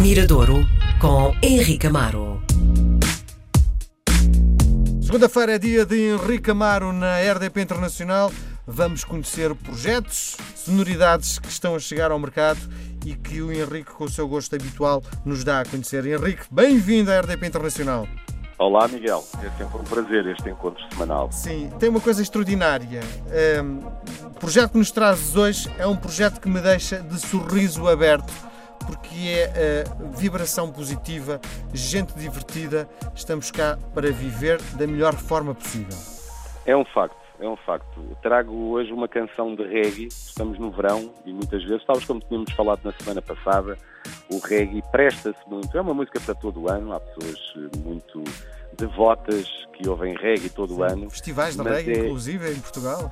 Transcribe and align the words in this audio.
Miradouro 0.00 0.66
com 0.98 1.34
Henrique 1.42 1.86
Amaro. 1.86 2.42
Segunda-feira 5.02 5.56
é 5.56 5.58
dia 5.58 5.84
de 5.84 6.12
Henrique 6.12 6.50
Amaro 6.50 6.90
na 6.90 7.20
RDP 7.20 7.60
Internacional. 7.60 8.32
Vamos 8.66 9.04
conhecer 9.04 9.54
projetos, 9.54 10.38
sonoridades 10.56 11.38
que 11.38 11.48
estão 11.48 11.74
a 11.74 11.78
chegar 11.78 12.10
ao 12.10 12.18
mercado 12.18 12.60
e 13.04 13.14
que 13.14 13.42
o 13.42 13.52
Henrique, 13.52 13.92
com 13.92 14.04
o 14.04 14.08
seu 14.08 14.26
gosto 14.26 14.56
habitual, 14.56 15.02
nos 15.22 15.44
dá 15.44 15.60
a 15.60 15.64
conhecer. 15.66 16.06
Henrique, 16.06 16.44
bem-vindo 16.50 17.12
à 17.12 17.20
RDP 17.20 17.48
Internacional. 17.48 18.08
Olá, 18.56 18.88
Miguel. 18.88 19.22
É 19.42 19.50
sempre 19.58 19.78
um 19.78 19.84
prazer 19.84 20.26
este 20.28 20.48
encontro 20.48 20.82
semanal. 20.90 21.30
Sim, 21.30 21.70
tem 21.78 21.90
uma 21.90 22.00
coisa 22.00 22.22
extraordinária. 22.22 23.02
Um, 23.62 24.28
o 24.28 24.30
projeto 24.40 24.72
que 24.72 24.78
nos 24.78 24.90
trazes 24.90 25.36
hoje 25.36 25.70
é 25.78 25.86
um 25.86 25.96
projeto 25.96 26.40
que 26.40 26.48
me 26.48 26.60
deixa 26.60 27.00
de 27.00 27.20
sorriso 27.20 27.86
aberto 27.86 28.49
porque 28.90 29.28
é 29.28 29.84
uh, 29.84 30.08
vibração 30.16 30.72
positiva, 30.72 31.40
gente 31.72 32.12
divertida. 32.14 32.88
Estamos 33.14 33.50
cá 33.52 33.78
para 33.94 34.10
viver 34.10 34.60
da 34.76 34.84
melhor 34.84 35.14
forma 35.14 35.54
possível. 35.54 35.96
É 36.66 36.76
um 36.76 36.84
facto, 36.84 37.16
é 37.38 37.48
um 37.48 37.56
facto. 37.56 38.00
Trago 38.20 38.52
hoje 38.70 38.92
uma 38.92 39.06
canção 39.06 39.54
de 39.54 39.62
reggae. 39.62 40.08
Estamos 40.08 40.58
no 40.58 40.72
verão 40.72 41.12
e 41.24 41.32
muitas 41.32 41.62
vezes, 41.62 41.84
talvez 41.86 42.04
como 42.04 42.20
tínhamos 42.20 42.52
falado 42.52 42.80
na 42.82 42.92
semana 42.92 43.22
passada, 43.22 43.78
o 44.28 44.38
reggae 44.38 44.82
presta-se 44.90 45.38
muito. 45.46 45.76
É 45.76 45.80
uma 45.80 45.94
música 45.94 46.18
para 46.20 46.34
todo 46.34 46.62
o 46.62 46.68
ano. 46.68 46.92
Há 46.92 46.98
pessoas 46.98 47.38
eh, 47.56 47.76
muito 47.84 48.24
devotas 48.76 49.46
que 49.74 49.88
ouvem 49.88 50.16
reggae 50.16 50.50
todo 50.50 50.78
o 50.78 50.82
ano. 50.82 51.08
Festivais 51.10 51.56
de 51.56 51.62
reggae, 51.62 51.92
é... 51.92 51.98
inclusive, 52.06 52.50
em 52.50 52.58
Portugal. 52.60 53.08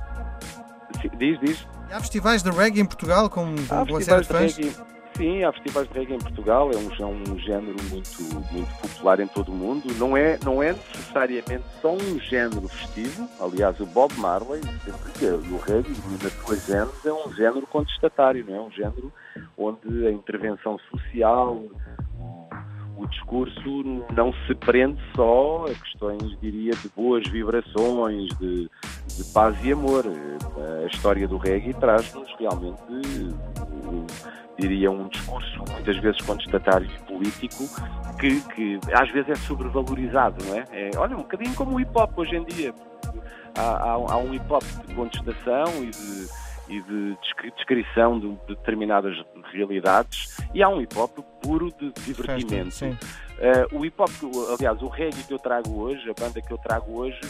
Diz, 1.17 1.39
diz. 1.39 1.67
Há 1.89 2.01
festivais 2.01 2.43
de 2.43 2.49
reggae 2.49 2.81
em 2.81 2.85
Portugal 2.85 3.29
com, 3.29 3.55
com 3.55 3.83
uma 3.83 4.01
série 4.01 4.25
de? 4.25 4.33
Reggae 4.33 4.98
Sim, 5.19 5.43
há 5.43 5.51
festivais 5.51 5.85
de 5.89 5.99
reggae 5.99 6.13
em 6.13 6.19
Portugal, 6.19 6.71
é 6.71 6.77
um, 6.77 6.93
é 6.97 7.05
um 7.05 7.37
género 7.39 7.75
muito, 7.89 8.53
muito 8.53 8.81
popular 8.81 9.19
em 9.19 9.27
todo 9.27 9.51
o 9.51 9.53
mundo. 9.53 9.93
Não 9.97 10.15
é, 10.15 10.39
não 10.45 10.63
é 10.63 10.71
necessariamente 10.71 11.65
só 11.81 11.91
um 11.91 12.17
género 12.21 12.69
festivo, 12.69 13.27
aliás, 13.41 13.77
o 13.81 13.85
Bob 13.85 14.13
Marley, 14.17 14.61
sempre 14.85 15.11
que 15.19 15.25
o 15.25 15.57
reggae, 15.57 15.91
na 16.23 16.29
sua 16.29 16.55
género, 16.55 16.93
é 17.03 17.11
um 17.11 17.33
género 17.33 17.67
contestatário, 17.67 18.45
não 18.47 18.55
é? 18.55 18.61
Um 18.61 18.71
género 18.71 19.11
onde 19.57 20.07
a 20.07 20.11
intervenção 20.11 20.79
social, 20.89 21.63
o 22.95 23.05
discurso 23.07 24.05
não 24.13 24.31
se 24.47 24.55
prende 24.55 25.01
só 25.17 25.65
a 25.65 25.75
questões, 25.75 26.39
diria, 26.39 26.71
de 26.71 26.87
boas 26.95 27.27
vibrações, 27.27 28.29
de, 28.37 28.69
de 29.17 29.23
paz 29.33 29.57
e 29.65 29.73
amor. 29.73 30.05
A 30.81 30.85
história 30.85 31.27
do 31.27 31.35
reggae 31.35 31.73
traz-nos 31.73 32.33
realmente 32.39 32.79
diria, 34.59 34.91
um 34.91 35.07
discurso 35.07 35.63
muitas 35.71 35.97
vezes 35.97 36.21
contestatário 36.21 36.87
e 36.87 36.99
político 37.05 37.63
que, 38.19 38.41
que 38.53 38.79
às 38.93 39.09
vezes 39.11 39.29
é 39.29 39.35
sobrevalorizado, 39.35 40.43
não 40.45 40.55
é? 40.55 40.65
é? 40.71 40.91
Olha, 40.97 41.15
um 41.15 41.21
bocadinho 41.21 41.53
como 41.55 41.75
o 41.75 41.79
hip 41.79 41.91
hop 41.95 42.17
hoje 42.17 42.35
em 42.35 42.43
dia. 42.43 42.73
Há, 43.55 43.61
há, 43.61 43.91
há 43.91 44.17
um 44.17 44.33
hip 44.33 44.45
hop 44.51 44.63
de 44.85 44.93
contestação 44.93 45.83
e 45.83 45.89
de, 45.89 46.27
e 46.69 46.81
de 46.81 47.17
descrição 47.55 48.19
de 48.19 48.37
determinadas 48.47 49.15
realidades 49.51 50.37
e 50.53 50.61
há 50.61 50.69
um 50.69 50.81
hip 50.81 50.97
hop 50.97 51.17
puro 51.41 51.71
de 51.79 51.91
divertimento. 52.03 52.71
Sim, 52.71 52.97
Uh, 53.39 53.79
o 53.79 53.85
hip 53.85 53.95
hop, 54.01 54.09
aliás, 54.53 54.81
o 54.81 54.89
reggae 54.89 55.23
que 55.23 55.33
eu 55.33 55.39
trago 55.39 55.81
hoje, 55.81 56.09
a 56.09 56.13
banda 56.13 56.41
que 56.41 56.51
eu 56.51 56.57
trago 56.57 56.99
hoje, 56.99 57.21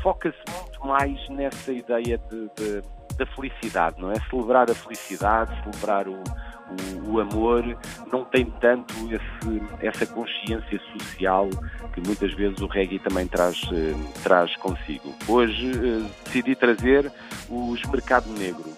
foca-se 0.00 0.38
muito 0.56 0.86
mais 0.86 1.28
nessa 1.30 1.72
ideia 1.72 2.16
de, 2.16 2.48
de, 2.54 2.82
da 3.16 3.26
felicidade, 3.34 4.00
não 4.00 4.12
é? 4.12 4.14
Celebrar 4.30 4.70
a 4.70 4.74
felicidade, 4.74 5.50
celebrar 5.64 6.06
o, 6.06 6.22
o, 6.70 7.14
o, 7.14 7.20
amor 7.20 7.64
não 8.12 8.24
tem 8.24 8.44
tanto 8.60 8.94
esse, 9.12 9.62
essa 9.80 10.06
consciência 10.06 10.80
social 10.92 11.48
que 11.92 12.00
muitas 12.00 12.32
vezes 12.34 12.60
o 12.60 12.66
reggae 12.66 12.98
também 12.98 13.26
traz, 13.26 13.62
eh, 13.72 13.94
traz 14.22 14.54
consigo. 14.56 15.14
Hoje 15.26 15.72
eh, 15.72 16.10
decidi 16.24 16.54
trazer 16.54 17.10
os 17.48 17.82
Mercado 17.84 18.28
Negro. 18.30 18.70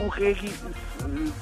O 0.00 0.08
reggae, 0.08 0.48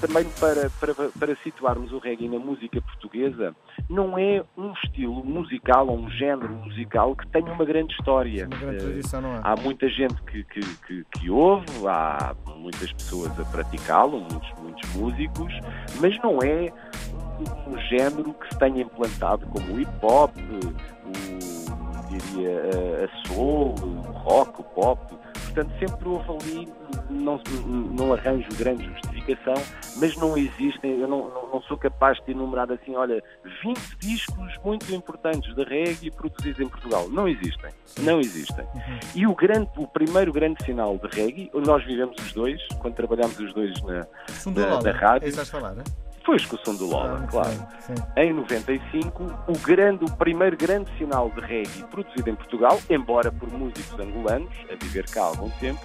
também 0.00 0.25
para, 0.41 0.71
para, 0.81 0.94
para 1.11 1.37
situarmos 1.37 1.93
o 1.93 1.99
reggae 1.99 2.28
na 2.28 2.39
música 2.39 2.81
portuguesa, 2.81 3.55
não 3.89 4.19
é 4.19 4.43
um 4.56 4.72
estilo 4.72 5.22
musical 5.25 5.89
ou 5.89 5.99
um 5.99 6.11
género 6.11 6.53
musical 6.65 7.15
que 7.15 7.27
tenha 7.28 7.53
uma 7.53 7.65
grande 7.65 7.93
história. 7.93 8.47
Uma 8.47 8.56
grande 8.56 8.78
tradição, 8.78 9.21
não 9.21 9.34
é? 9.34 9.41
Há 9.43 9.56
muita 9.56 9.89
gente 9.89 10.22
que, 10.22 10.43
que, 10.45 10.61
que, 10.61 11.05
que 11.05 11.31
ouve, 11.31 11.66
há 11.87 12.34
muitas 12.56 12.91
pessoas 12.93 13.39
a 13.39 13.45
praticá-lo, 13.45 14.21
muitos, 14.21 14.53
muitos 14.59 14.95
músicos, 14.95 15.53
mas 16.00 16.19
não 16.22 16.39
é 16.43 16.72
um 17.66 17.78
género 17.89 18.33
que 18.33 18.49
se 18.49 18.59
tenha 18.59 18.83
implantado 18.83 19.47
como 19.47 19.75
o 19.75 19.81
hip 19.81 19.91
hop, 20.03 20.34
o, 20.39 20.97
diria, 22.09 23.05
a 23.05 23.28
soul, 23.28 23.75
o 23.83 24.00
rock, 24.12 24.61
o 24.61 24.65
pop 24.65 25.16
portanto 25.56 25.78
sempre 25.78 26.09
houve 26.09 26.31
ali, 26.31 26.69
não, 27.09 27.41
não 27.93 28.12
arranjo 28.12 28.49
grande 28.59 28.84
justificação, 28.84 29.55
mas 29.97 30.15
não 30.17 30.37
existem, 30.37 31.00
eu 31.00 31.09
não, 31.09 31.31
não, 31.53 31.62
sou 31.62 31.78
capaz 31.78 32.19
de 32.25 32.33
enumerar 32.33 32.71
assim, 32.71 32.94
olha, 32.94 33.22
20 33.65 33.78
discos 33.99 34.55
muito 34.62 34.93
importantes 34.95 35.55
de 35.55 35.65
reggae 35.65 36.11
produzidos 36.11 36.61
em 36.61 36.69
Portugal. 36.69 37.09
Não 37.09 37.27
existem, 37.27 37.71
não 38.00 38.21
existem. 38.21 38.65
Uhum. 38.75 38.99
E 39.15 39.27
o, 39.27 39.34
grande, 39.34 39.71
o 39.77 39.87
primeiro 39.87 40.31
grande 40.31 40.62
sinal 40.62 40.99
de 40.99 41.09
reggae, 41.09 41.50
nós 41.55 41.83
vivemos 41.84 42.16
os 42.19 42.33
dois, 42.33 42.61
quando 42.81 42.95
trabalhamos 42.95 43.39
os 43.39 43.53
dois 43.55 43.81
na, 43.83 44.06
na, 44.53 44.83
na 44.83 44.93
rádio. 44.93 45.28
É 45.28 45.45
falar, 45.45 45.72
né? 45.72 45.84
Foi 46.27 46.35
a 46.35 46.39
excursão 46.39 46.75
do 46.75 46.87
Lola, 46.87 47.21
ah, 47.23 47.27
claro. 47.29 47.51
Sim, 47.79 47.95
sim. 47.95 48.03
Em 48.17 48.33
95, 48.33 49.23
o, 49.47 49.59
grande, 49.61 50.05
o 50.05 50.11
primeiro 50.11 50.57
grande 50.57 50.91
sinal 50.99 51.31
de 51.31 51.41
reggae 51.41 51.85
produzido 51.89 52.29
em 52.29 52.35
Portugal, 52.35 52.81
embora 52.91 53.31
por 53.31 53.49
músicos 53.49 53.97
angolanos, 54.01 54.51
a 54.69 54.75
viver 54.75 55.09
cá 55.09 55.23
há 55.23 55.27
algum 55.27 55.49
tempo, 55.51 55.81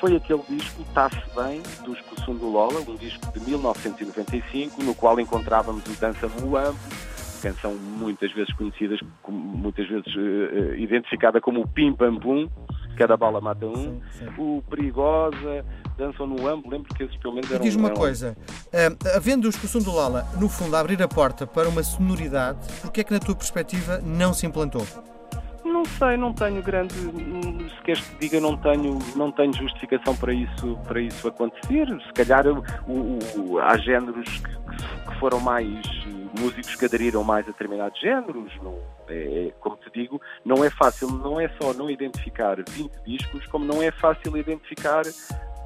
foi 0.00 0.16
aquele 0.16 0.42
disco 0.48 0.84
Tá-se 0.92 1.22
Bem, 1.36 1.62
do 1.84 1.92
Excursão 1.92 2.34
do 2.34 2.50
Lola, 2.50 2.80
um 2.80 2.96
disco 2.96 3.32
de 3.32 3.38
1995, 3.48 4.82
no 4.82 4.96
qual 4.96 5.20
encontrávamos 5.20 5.86
o 5.86 6.00
Dança 6.00 6.26
no 6.26 6.50
Lampo, 6.50 6.76
canção 7.40 7.74
muitas 7.74 8.32
vezes 8.32 8.52
conhecida, 8.54 8.96
muitas 9.28 9.86
vezes 9.86 10.12
uh, 10.16 10.74
identificada 10.74 11.40
como 11.40 11.60
o 11.60 11.68
Pim 11.68 11.92
Pam 11.92 12.16
Pum, 12.16 12.48
cada 12.96 13.16
bala 13.16 13.40
mata 13.40 13.64
um, 13.64 14.00
sim. 14.10 14.26
o 14.38 14.60
Perigosa, 14.68 15.64
dançam 15.96 16.26
no 16.26 16.46
âmbito, 16.46 16.68
lembro 16.68 16.94
que 16.94 17.02
esses 17.02 17.16
pelo 17.16 17.34
menos 17.34 17.50
eram... 17.50 17.62
Diz 17.62 17.74
uma 17.74 17.90
coisa, 17.90 18.36
uh, 18.48 19.16
havendo 19.16 19.46
o 19.46 19.50
Excursão 19.50 19.80
do 19.80 19.92
Lala, 19.92 20.26
no 20.40 20.48
fundo, 20.48 20.76
a 20.76 20.80
abrir 20.80 21.02
a 21.02 21.08
porta 21.08 21.46
para 21.46 21.68
uma 21.68 21.82
sonoridade, 21.82 22.58
porque 22.80 23.00
é 23.00 23.04
que 23.04 23.12
na 23.12 23.20
tua 23.20 23.34
perspectiva 23.34 24.00
não 24.04 24.32
se 24.34 24.46
implantou? 24.46 24.86
Não 25.64 25.84
sei, 25.84 26.16
não 26.16 26.32
tenho 26.32 26.62
grande, 26.62 26.94
se 26.94 27.82
queres 27.84 28.00
que 28.02 28.18
diga, 28.20 28.40
não 28.40 28.56
tenho, 28.56 28.98
não 29.16 29.30
tenho 29.32 29.52
justificação 29.52 30.16
para 30.16 30.32
isso, 30.32 30.78
para 30.86 31.00
isso 31.00 31.26
acontecer. 31.28 31.86
Se 32.06 32.12
calhar 32.12 32.46
o, 32.46 32.62
o, 32.86 33.58
há 33.58 33.76
géneros 33.78 34.28
que, 34.38 35.10
que 35.10 35.18
foram 35.18 35.40
mais 35.40 35.84
músicos 36.38 36.74
que 36.76 36.84
aderiram 36.84 37.22
mais 37.22 37.46
a 37.46 37.50
determinados 37.50 37.98
géneros. 38.00 38.52
Não, 38.62 38.78
é, 39.08 39.48
é, 39.48 39.50
como 39.60 39.76
te 39.76 39.90
digo, 39.92 40.20
não 40.44 40.64
é 40.64 40.70
fácil, 40.70 41.08
não 41.08 41.40
é 41.40 41.48
só 41.60 41.72
não 41.72 41.90
identificar 41.90 42.56
20 42.68 42.92
discos, 43.06 43.46
como 43.46 43.64
não 43.64 43.82
é 43.82 43.90
fácil 43.90 44.36
identificar 44.36 45.02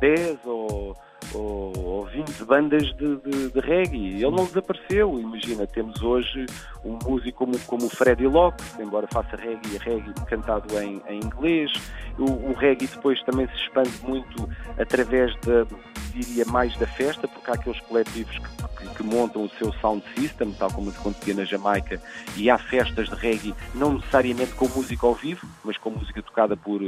10 0.00 0.38
ou, 0.44 0.96
ou, 1.34 1.72
ou 1.78 2.06
20 2.06 2.44
bandas 2.44 2.82
de, 2.96 3.16
de, 3.16 3.50
de, 3.50 3.60
reggae. 3.60 4.22
Ele 4.22 4.30
não 4.30 4.44
desapareceu. 4.44 5.18
Imagina, 5.18 5.66
temos 5.66 6.02
hoje 6.02 6.46
um 6.84 6.98
músico 7.04 7.38
como, 7.44 7.58
como 7.60 7.86
o 7.86 7.90
Freddy 7.90 8.26
Locke, 8.26 8.62
embora 8.80 9.06
faça 9.06 9.36
reggae, 9.36 9.78
reggae 9.78 10.12
cantado 10.26 10.78
em, 10.80 11.02
em 11.08 11.20
inglês. 11.20 11.72
O, 12.18 12.50
o 12.50 12.52
reggae 12.54 12.86
depois 12.86 13.22
também 13.22 13.46
se 13.48 13.54
expande 13.54 13.92
muito 14.02 14.48
através 14.78 15.34
da, 15.40 15.66
diria, 16.12 16.44
mais 16.46 16.76
da 16.78 16.86
festa, 16.86 17.28
porque 17.28 17.50
há 17.50 17.54
aqueles 17.54 17.80
coletivos 17.80 18.38
que 18.38 18.68
que 18.98 19.02
montam 19.04 19.44
o 19.44 19.48
seu 19.50 19.72
sound 19.74 20.04
system, 20.16 20.52
tal 20.52 20.72
como 20.72 20.90
acontecia 20.90 21.34
na 21.34 21.44
Jamaica, 21.44 22.00
e 22.36 22.50
há 22.50 22.58
festas 22.58 23.08
de 23.08 23.14
reggae, 23.14 23.54
não 23.74 23.94
necessariamente 23.94 24.52
com 24.54 24.68
música 24.68 25.06
ao 25.06 25.14
vivo, 25.14 25.46
mas 25.64 25.76
com 25.78 25.90
música 25.90 26.20
tocada 26.20 26.56
por, 26.56 26.80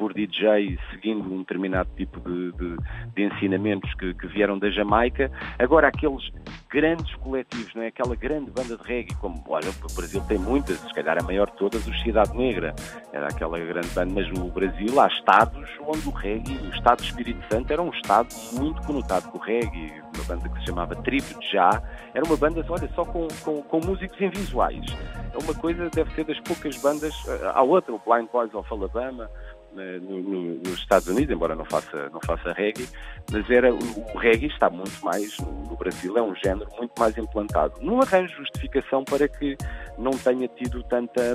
por 0.00 0.14
DJ, 0.14 0.78
seguindo 0.90 1.30
um 1.30 1.40
determinado 1.40 1.90
tipo 1.94 2.18
de, 2.20 2.52
de, 2.52 2.76
de 3.14 3.22
ensinamentos 3.22 3.92
que, 3.96 4.14
que, 4.14 4.26
vieram 4.28 4.58
da 4.58 4.70
Jamaica. 4.70 5.30
Agora, 5.58 5.88
aqueles 5.88 6.32
grandes 6.70 7.14
coletivos, 7.16 7.74
não 7.74 7.82
é? 7.82 7.88
aquela 7.88 8.16
grande 8.16 8.50
banda 8.50 8.78
de 8.78 8.82
reggae, 8.82 9.14
como 9.16 9.44
olha, 9.46 9.68
o 9.68 9.94
Brasil 9.94 10.22
tem 10.22 10.38
muitas, 10.38 10.78
se 10.78 10.94
calhar 10.94 11.18
a 11.20 11.22
maior 11.22 11.50
de 11.50 11.56
todas, 11.58 11.86
o 11.86 11.94
Cidade 11.98 12.34
Negra, 12.34 12.74
era 13.12 13.26
aquela 13.26 13.58
grande 13.58 13.88
banda, 13.88 14.10
mas 14.14 14.30
no 14.30 14.48
Brasil 14.48 14.98
há 14.98 15.06
estados 15.08 15.68
onde 15.86 16.08
o 16.08 16.12
reggae, 16.12 16.56
o 16.56 16.70
estado 16.74 17.02
do 17.02 17.04
Espírito 17.04 17.44
Santo 17.52 17.70
era 17.70 17.82
um 17.82 17.90
estado 17.90 18.28
muito 18.54 18.80
conotado 18.86 19.28
com 19.28 19.36
o 19.36 19.40
reggae, 19.42 19.92
uma 20.14 20.24
banda 20.24 20.48
que 20.48 20.60
se 20.60 20.66
chamava 20.66 20.96
Tribo 20.96 21.38
de 21.40 21.52
Já, 21.52 21.82
era 22.14 22.24
uma 22.24 22.36
banda, 22.38 22.64
olha, 22.68 22.88
só 22.94 23.04
com, 23.04 23.28
com, 23.42 23.62
com 23.62 23.80
músicos 23.84 24.18
invisuais. 24.18 24.86
É 25.32 25.38
uma 25.38 25.54
coisa, 25.54 25.90
deve 25.90 26.10
ser 26.14 26.24
das 26.24 26.40
poucas 26.40 26.76
bandas, 26.78 27.14
há 27.54 27.62
outra, 27.62 27.92
o 27.92 27.98
Blind 27.98 28.28
Boys 28.30 28.54
of 28.54 28.66
Alabama, 28.72 29.30
no, 29.72 30.22
no, 30.22 30.54
nos 30.56 30.78
Estados 30.78 31.08
Unidos, 31.08 31.34
embora 31.34 31.54
não 31.54 31.64
faça, 31.64 32.08
não 32.10 32.20
faça 32.20 32.52
reggae, 32.52 32.88
mas 33.30 33.48
era, 33.50 33.72
o, 33.72 33.78
o 34.14 34.18
reggae 34.18 34.46
está 34.46 34.68
muito 34.68 35.04
mais, 35.04 35.36
no, 35.38 35.76
Brasil 35.76 36.16
é 36.18 36.22
um 36.22 36.34
género 36.34 36.68
muito 36.76 36.92
mais 36.98 37.16
implantado. 37.16 37.74
Não 37.80 38.00
arranjo 38.00 38.36
justificação 38.36 39.04
para 39.04 39.26
que 39.28 39.56
não 39.96 40.12
tenha 40.12 40.48
tido 40.48 40.82
tanta 40.84 41.34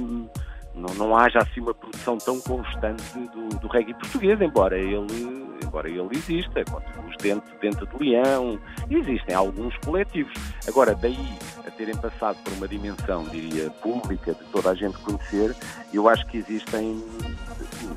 não, 0.76 0.94
não 0.96 1.18
haja 1.18 1.40
assim 1.40 1.62
uma 1.62 1.74
produção 1.74 2.18
tão 2.18 2.40
constante 2.42 3.02
do, 3.14 3.60
do 3.60 3.68
reggae 3.68 3.94
português, 3.94 4.40
embora 4.42 4.78
ele, 4.78 4.96
embora 5.64 5.90
ele 5.90 6.08
exista, 6.12 6.64
os 7.08 7.16
dentes, 7.18 7.52
dente 7.62 7.86
de 7.86 8.04
leão, 8.04 8.60
existem 8.90 9.36
alguns 9.36 9.76
coletivos. 9.78 10.34
Agora, 10.68 10.96
daí 10.96 11.38
a 11.66 11.72
terem 11.72 11.96
passado 11.96 12.38
por 12.44 12.54
uma 12.54 12.68
dimensão, 12.68 13.24
diria, 13.26 13.70
pública, 13.70 14.34
de 14.34 14.44
toda 14.46 14.72
a 14.72 14.76
gente 14.76 14.98
conhecer, 15.00 15.56
eu 15.94 16.08
acho 16.08 16.26
que 16.28 16.38
existem, 16.38 17.04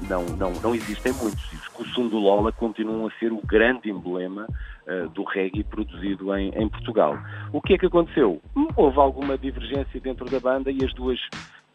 não, 0.08 0.24
não, 0.36 0.52
não 0.60 0.74
existem 0.74 1.12
muitos. 1.14 1.48
O 1.78 1.84
Sundo 1.86 2.18
Lola 2.18 2.50
continuam 2.50 3.06
a 3.06 3.10
ser 3.18 3.32
o 3.32 3.40
grande 3.44 3.88
emblema 3.88 4.46
uh, 4.86 5.08
do 5.10 5.22
reggae 5.22 5.62
produzido 5.62 6.34
em, 6.36 6.50
em 6.50 6.68
Portugal. 6.68 7.16
O 7.52 7.60
que 7.60 7.74
é 7.74 7.78
que 7.78 7.86
aconteceu? 7.86 8.42
Houve 8.74 8.98
alguma 8.98 9.38
divergência 9.38 10.00
dentro 10.00 10.24
da 10.26 10.40
banda 10.40 10.72
e 10.72 10.84
as 10.84 10.92
duas 10.92 11.20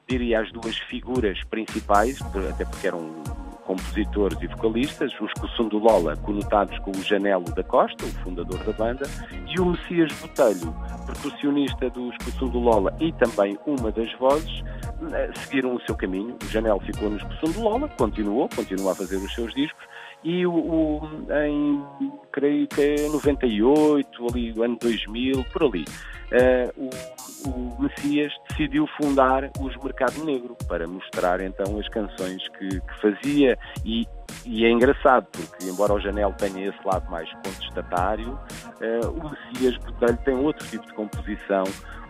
diria, 0.07 0.41
as 0.41 0.51
duas 0.51 0.77
figuras 0.77 1.41
principais, 1.45 2.21
até 2.51 2.65
porque 2.65 2.88
eram 2.88 3.24
compositores 3.73 4.37
e 4.41 4.47
vocalistas, 4.47 5.11
os 5.19 5.69
do 5.69 5.77
Lola, 5.79 6.15
conotados 6.17 6.77
com 6.79 6.91
o 6.91 7.03
Janelo 7.03 7.45
da 7.55 7.63
Costa, 7.63 8.05
o 8.05 8.11
fundador 8.23 8.59
da 8.63 8.71
banda, 8.73 9.05
e 9.47 9.59
o 9.59 9.65
Messias 9.65 10.11
Botelho, 10.21 10.75
percussionista 11.05 11.89
dos 11.89 12.15
do 12.39 12.59
Lola 12.59 12.95
e 12.99 13.11
também 13.13 13.57
uma 13.65 13.91
das 13.91 14.11
vozes, 14.13 14.63
eh, 15.11 15.31
seguiram 15.35 15.75
o 15.75 15.81
seu 15.81 15.95
caminho. 15.95 16.37
O 16.43 16.47
Janelo 16.47 16.79
ficou 16.81 17.09
nos 17.09 17.23
do 17.23 17.61
Lola, 17.61 17.87
continuou, 17.89 18.47
continua 18.55 18.91
a 18.91 18.95
fazer 18.95 19.17
os 19.17 19.33
seus 19.33 19.53
discos, 19.53 19.83
e 20.23 20.45
o, 20.45 20.53
o, 20.53 21.01
em, 21.45 21.83
creio 22.31 22.67
que 22.67 22.81
é 22.81 23.09
98, 23.09 24.27
ali, 24.27 24.53
ano 24.61 24.77
2000, 24.79 25.45
por 25.51 25.63
ali, 25.63 25.85
uh, 26.31 26.89
o, 27.45 27.49
o, 27.49 27.81
Messias 27.81 28.31
decidiu 28.49 28.87
fundar 29.01 29.51
os 29.59 29.75
Mercado 29.83 30.23
Negro 30.23 30.55
para 30.67 30.87
mostrar 30.87 31.41
então 31.41 31.77
as 31.77 31.87
canções 31.89 32.47
que, 32.49 32.69
que 32.69 33.01
fazia 33.01 33.57
e, 33.85 34.07
e, 34.45 34.65
é 34.65 34.69
engraçado 34.69 35.27
porque 35.31 35.65
embora 35.65 35.93
o 35.93 35.99
Janel 35.99 36.33
tenha 36.33 36.69
esse 36.69 36.79
lado 36.85 37.09
mais 37.09 37.31
contestatário, 37.33 38.31
uh, 38.31 39.09
o 39.09 39.29
Messias 39.29 39.77
Botelho 39.77 40.17
tem 40.25 40.35
outro 40.35 40.67
tipo 40.67 40.85
de 40.85 40.93
composição, 40.93 41.63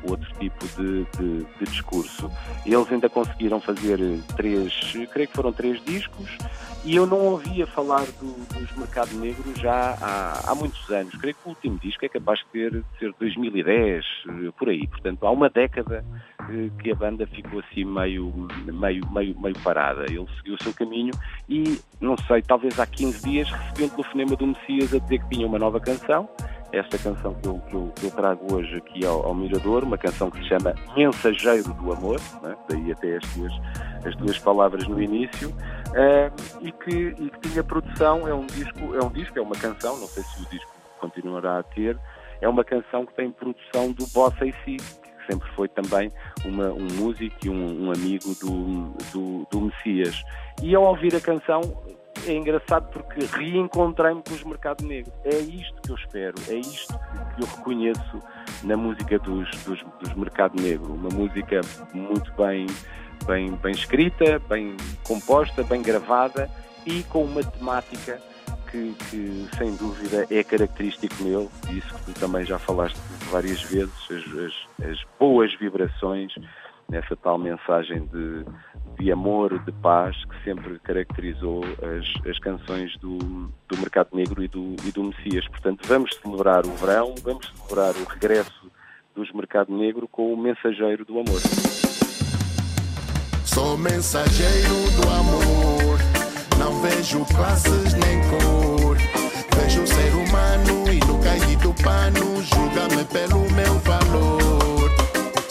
outro 0.09 0.27
tipo 0.39 0.65
de, 0.67 1.05
de, 1.17 1.43
de, 1.43 1.65
discurso. 1.65 2.29
Eles 2.65 2.91
ainda 2.91 3.09
conseguiram 3.09 3.59
fazer 3.59 3.99
três, 4.35 4.73
creio 5.11 5.27
que 5.27 5.35
foram 5.35 5.53
três 5.53 5.83
discos, 5.83 6.37
e 6.85 6.97
eu 6.97 7.05
não 7.05 7.19
ouvia 7.19 7.65
falar 7.65 8.03
do, 8.19 8.33
dos 8.53 8.75
Mercado 8.75 9.15
Negro 9.15 9.53
já 9.55 9.95
há, 10.01 10.51
há, 10.51 10.55
muitos 10.55 10.89
anos. 10.89 11.15
Creio 11.15 11.33
que 11.33 11.45
o 11.45 11.49
último 11.49 11.79
disco 11.79 12.05
é 12.05 12.09
capaz 12.09 12.39
de 12.39 12.45
ter, 12.47 12.71
de 12.71 12.99
ser 12.99 13.13
2010, 13.17 14.05
eh, 14.27 14.51
por 14.57 14.67
aí. 14.67 14.85
Portanto, 14.87 15.25
há 15.25 15.31
uma 15.31 15.49
década 15.49 16.03
eh, 16.41 16.69
que 16.81 16.91
a 16.91 16.95
banda 16.95 17.25
ficou 17.25 17.61
assim 17.61 17.85
meio, 17.85 18.33
meio, 18.65 19.09
meio, 19.13 19.39
meio 19.39 19.59
parada. 19.63 20.03
Ele 20.09 20.27
seguiu 20.35 20.55
o 20.55 20.63
seu 20.63 20.73
caminho 20.73 21.13
e, 21.47 21.79
não 22.03 22.17
sei, 22.27 22.41
talvez 22.41 22.77
há 22.79 22.85
15 22.85 23.23
dias 23.23 23.49
recebi 23.49 23.83
um 23.85 23.89
telefonema 23.89 24.35
do 24.35 24.47
Messias 24.47 24.93
a 24.93 24.99
dizer 24.99 25.19
que 25.19 25.29
tinha 25.29 25.47
uma 25.47 25.57
nova 25.57 25.79
canção. 25.79 26.29
Esta 26.71 26.97
canção 26.97 27.35
que 27.35 27.47
eu, 27.47 27.59
que 27.69 27.73
eu, 27.75 27.93
que 27.95 28.03
eu 28.05 28.11
trago 28.11 28.53
hoje 28.53 28.75
aqui 28.77 29.05
ao, 29.05 29.25
ao, 29.27 29.33
Mirador, 29.35 29.83
uma 29.83 29.97
canção 29.97 30.31
que 30.31 30.39
se 30.39 30.49
chama 30.49 30.73
Mensageiro 30.97 31.71
do 31.71 31.93
Amor, 31.93 32.19
né? 32.41 32.55
daí 32.67 32.91
até 32.91 33.17
as 33.17 33.23
duas, 33.35 33.53
as 34.05 34.15
duas 34.15 34.39
palavras 34.39 34.87
no 34.87 34.99
início, 34.99 35.49
uh, 35.49 36.33
e, 36.61 36.71
que, 36.71 37.15
e 37.19 37.29
que 37.29 37.49
tinha 37.49 37.63
produção, 37.63 38.27
é 38.27 38.33
um 38.33 38.47
disco, 38.47 38.95
é 38.95 39.03
um 39.03 39.09
disco, 39.09 39.37
é 39.37 39.41
uma 39.41 39.55
canção, 39.55 39.99
não 39.99 40.07
sei 40.07 40.23
se 40.23 40.41
o 40.41 40.49
disco 40.49 40.71
continuará 40.99 41.59
a 41.59 41.63
ter, 41.63 41.95
é 42.41 42.49
uma 42.49 42.63
canção 42.63 43.05
que 43.05 43.13
tem 43.13 43.31
produção 43.31 43.91
do 43.91 44.07
Bossa 44.07 44.43
e 44.43 44.53
Si, 44.65 44.77
que 45.23 45.33
sempre 45.33 45.49
foi 45.51 45.67
também 45.67 46.11
uma, 46.45 46.69
um 46.69 46.87
músico 46.95 47.35
e 47.43 47.49
um, 47.49 47.85
um 47.85 47.91
amigo 47.91 48.35
do, 48.35 48.93
do, 49.11 49.47
do 49.49 49.61
Messias. 49.61 50.23
E 50.61 50.75
ao 50.75 50.83
ouvir 50.83 51.15
a 51.15 51.21
canção, 51.21 51.61
é 52.27 52.33
engraçado 52.33 52.89
porque 52.91 53.25
reencontrei-me 53.25 54.21
com 54.21 54.33
os 54.33 54.43
mercados 54.43 54.85
negros. 54.85 55.13
É 55.25 55.37
isto 55.37 55.81
que 55.81 55.91
eu 55.91 55.95
espero, 55.95 56.35
é 56.49 56.55
isto 56.55 56.93
que 57.35 57.43
eu 57.43 57.47
reconheço 57.47 58.19
na 58.63 58.77
música 58.77 59.17
dos, 59.19 59.49
dos, 59.63 59.83
dos 59.99 60.13
mercado 60.13 60.61
negro. 60.61 60.93
Uma 60.93 61.09
música 61.09 61.61
muito 61.93 62.31
bem, 62.33 62.67
bem, 63.25 63.51
bem 63.55 63.71
escrita, 63.71 64.39
bem 64.47 64.77
composta, 65.03 65.63
bem 65.63 65.81
gravada 65.81 66.49
e 66.85 67.03
com 67.03 67.23
uma 67.23 67.43
temática 67.43 68.21
que, 68.73 68.95
que, 69.11 69.47
sem 69.55 69.75
dúvida 69.75 70.25
é 70.31 70.43
característico 70.43 71.23
meu, 71.23 71.51
isso 71.69 71.93
que 71.93 72.05
tu 72.05 72.19
também 72.19 72.43
já 72.43 72.57
falaste 72.57 72.97
várias 73.29 73.61
vezes, 73.61 73.93
as, 74.09 74.25
as, 74.39 74.89
as 74.89 75.03
boas 75.19 75.53
vibrações, 75.59 76.33
nessa 76.89 77.15
tal 77.15 77.37
mensagem 77.37 78.05
de, 78.07 78.43
de 78.99 79.11
amor, 79.11 79.59
de 79.59 79.71
paz, 79.71 80.15
que 80.25 80.43
sempre 80.43 80.79
caracterizou 80.79 81.63
as, 81.63 82.27
as 82.27 82.39
canções 82.39 82.97
do, 82.97 83.19
do 83.19 83.77
Mercado 83.77 84.09
Negro 84.13 84.43
e 84.43 84.47
do, 84.47 84.75
e 84.83 84.91
do 84.91 85.03
Messias. 85.03 85.47
Portanto, 85.47 85.87
vamos 85.87 86.15
celebrar 86.15 86.65
o 86.65 86.71
verão, 86.71 87.13
vamos 87.23 87.53
celebrar 87.55 87.95
o 87.95 88.03
regresso 88.05 88.71
dos 89.15 89.31
Mercado 89.31 89.71
Negro 89.71 90.07
com 90.07 90.33
o 90.33 90.37
Mensageiro 90.37 91.05
do 91.05 91.19
Amor. 91.19 91.39
Sou 93.45 93.77
mensageiro 93.77 94.73
do 94.99 95.09
amor, 95.09 95.82
não 96.63 96.81
vejo 96.81 97.25
classes 97.25 97.93
nem 97.93 98.21
cor. 98.29 98.97
Vejo 99.55 99.85
ser 99.85 100.13
humano 100.13 100.85
e 100.91 100.99
no 101.05 101.19
cair 101.19 101.57
do 101.57 101.73
pano, 101.73 102.41
julga-me 102.43 103.03
pelo 103.05 103.41
meu 103.51 103.79
valor. 103.79 104.89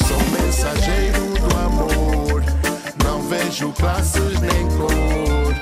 Sou 0.09 0.41
mensageiro 0.41 1.33
vejo 3.63 3.73
classes 3.73 4.41
nem 4.41 4.69
cor. 4.77 5.55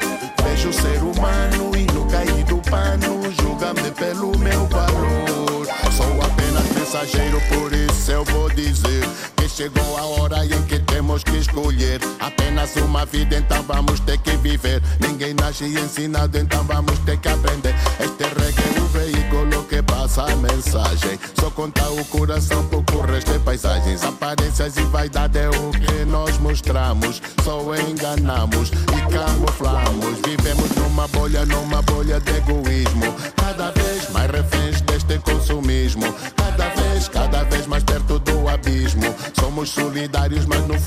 Vejo 0.45 0.73
ser 0.73 0.99
humano 1.03 1.77
e 1.77 1.85
no 1.93 2.07
cair 2.07 2.45
do 2.45 2.59
pano, 2.71 3.21
julga-me 3.41 3.91
pelo 3.93 4.37
meu 4.39 4.67
valor. 4.67 5.67
Sou 5.97 6.23
apenas 6.23 6.67
mensageiro, 6.75 7.41
por 7.49 7.73
isso 7.73 8.11
eu 8.11 8.25
vou 8.25 8.49
dizer 8.51 9.05
que 9.37 9.49
chegou 9.49 9.97
a 9.97 10.05
hora 10.05 10.45
em 10.45 10.63
que 10.63 10.80
temos 11.21 11.25
que 11.25 11.37
escolher. 11.39 12.01
Apenas 12.19 12.77
uma 12.77 13.05
vida, 13.07 13.37
então 13.37 13.63
vamos 13.63 14.01
ter 14.01 14.19
que 14.19 14.37
viver. 14.37 14.83
Ninguém 15.01 15.35
nasce 15.35 15.65
ensinado, 15.65 16.39
então 16.39 16.63
vamos 16.65 16.99
ter 17.01 17.17
que 17.19 17.29
aprender. 17.29 17.75
Este 17.99 18.25
reggae 18.25 18.77
é 18.77 18.81
o 18.81 18.87
veículo 18.87 19.65
que 19.65 19.83
passa 19.83 20.25
a 20.25 20.37
mensagem. 20.37 21.19
Só 21.39 21.51
conta 21.51 21.89
o 21.91 22.05
coração, 22.07 22.65
pouco 22.67 22.97
o 22.97 23.03
resto 23.03 23.33
é 23.33 23.39
paisagens. 23.39 24.03
Aparências 24.03 24.77
e 24.77 24.83
vaidade 24.83 25.39
é 25.39 25.49
o 25.49 25.71
que 25.71 26.05
nós 26.07 26.39
mostramos. 26.39 27.21
Só 27.45 27.61
enganamos 27.77 28.71
e 28.71 29.13
camuflamos. 29.13 30.19
Vivemos 30.25 30.71
numa 30.77 31.09
bolha, 31.09 31.45
numa 31.47 31.83
bolha 31.83 32.21
de 32.21 32.37
egoísmo. 32.37 33.15
Cada 33.37 33.71
vez 33.73 34.11
mais 34.11 34.31
reféns 34.31 34.81
deste 34.83 35.19
consumismo. 35.19 36.15
Cada 36.37 36.69
vez, 36.71 37.09
cada 37.09 37.43
vez 37.45 37.67
mais 37.67 37.85
perto 37.85 38.19
do 38.19 38.49
abismo. 38.49 39.15
Somos 39.39 39.71
solidários, 39.71 40.47
mas 40.47 40.67
no 40.67 40.79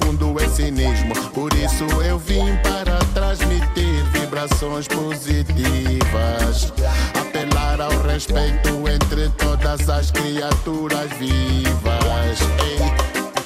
vibrações 4.64 4.88
positivas. 4.88 6.74
Apelar 7.20 7.82
ao 7.82 7.92
respeito 8.04 8.70
entre 8.90 9.30
todas 9.38 9.90
as 9.90 10.12
criaturas 10.12 11.12
vivas. 11.20 12.40
Ei, 12.64 12.78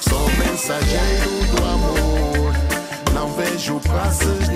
sou 0.00 0.28
mensageiro 0.38 1.56
do 1.56 1.64
amor. 1.64 2.52
Não 3.14 3.32
vejo 3.32 3.80
classes 3.80 4.47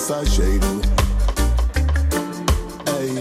mensageiro. 0.00 0.80
Ei. 2.98 3.20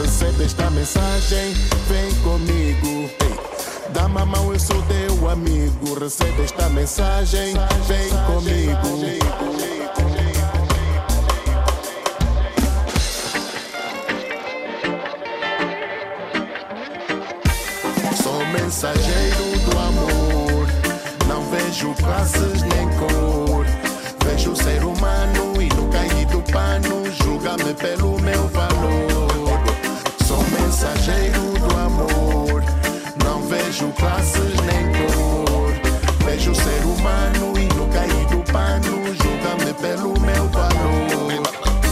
Recebe 0.00 0.44
esta 0.44 0.70
mensagem, 0.70 1.52
vem 1.88 2.14
comigo. 2.22 3.10
Ei. 3.20 3.92
Dá 3.92 4.06
uma 4.06 4.24
mão, 4.24 4.50
eu 4.50 4.58
sou 4.58 4.80
teu 4.82 5.28
amigo. 5.28 5.98
Recebe 6.00 6.42
esta 6.42 6.70
mensagem, 6.70 7.54
vem 7.86 8.08
comigo. 8.26 9.32
mensageiro 18.52 19.58
do 19.64 19.78
amor. 19.78 20.66
Não 21.28 21.42
vejo 21.50 21.94
passos 22.02 22.71
do 24.52 24.62
ser 24.62 24.84
humano 24.84 25.62
e 25.62 25.68
no 25.74 25.88
cair 25.88 26.26
do 26.26 26.42
pano, 26.52 27.10
julga-me 27.22 27.72
pelo 27.72 28.20
meu 28.20 28.48
valor. 28.48 29.58
Sou 30.26 30.44
mensageiro 30.60 31.40
do 31.58 31.74
amor, 31.78 32.62
não 33.24 33.42
vejo 33.48 33.90
classes 33.92 34.54
nem 34.66 34.92
cor. 35.08 35.72
Vejo 36.26 36.50
o 36.50 36.54
ser 36.54 36.82
humano 36.84 37.58
e 37.58 37.64
no 37.74 37.88
cair 37.88 38.26
do 38.26 38.52
pano, 38.52 39.02
julga-me 39.14 39.72
pelo 39.80 40.20
meu 40.20 40.46
valor. 40.50 41.42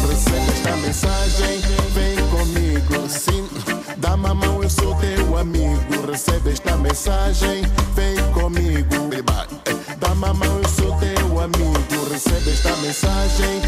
Recebe 0.06 0.50
esta 0.52 0.76
mensagem, 0.76 1.60
vem 1.94 2.16
comigo, 2.28 3.08
sim. 3.08 3.48
Dá-me 3.96 4.34
mão, 4.34 4.62
eu 4.62 4.68
sou 4.68 4.94
teu 4.96 5.38
amigo. 5.38 6.06
Recebe 6.10 6.50
esta 6.50 6.76
mensagem, 6.76 7.62
vem 7.94 8.16
comigo. 8.34 9.08
Dá-me 9.98 10.24
a 10.26 10.34
mão, 10.34 10.58
eu 10.58 10.69
esta 12.38 12.76
mensagem 12.76 13.60